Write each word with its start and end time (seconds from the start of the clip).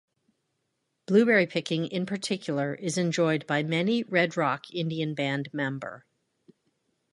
Blueberry 1.05 1.45
picking 1.45 1.85
in 1.85 2.07
particular 2.07 2.73
is 2.73 2.97
enjoyed 2.97 3.45
by 3.45 3.61
many 3.61 4.01
Red 4.01 4.35
Rock 4.35 4.73
Indian 4.73 5.13
Band 5.13 5.53
member. 5.53 6.07